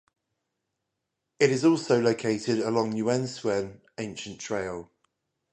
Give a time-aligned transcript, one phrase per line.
[1.37, 4.89] It is also located along the Yuen Tsuen Ancient Trail.